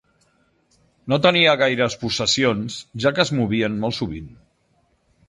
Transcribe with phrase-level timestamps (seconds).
[1.11, 4.33] No tenia gaires possessions, ja que es movien molt sovint.